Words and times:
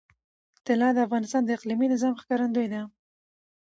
طلا 0.65 0.89
د 0.93 0.97
افغانستان 1.07 1.41
د 1.45 1.49
اقلیمي 1.57 1.87
نظام 1.93 2.13
ښکارندوی 2.21 2.67
ده. 2.73 2.81